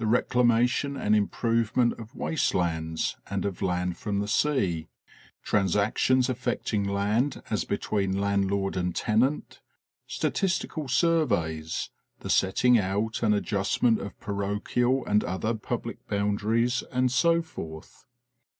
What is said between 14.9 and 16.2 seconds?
and other public